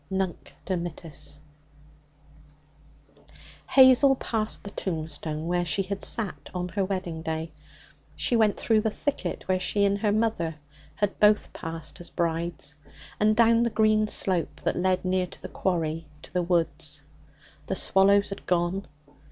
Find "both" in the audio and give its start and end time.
11.19-11.53